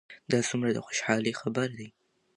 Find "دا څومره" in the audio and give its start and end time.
0.31-0.69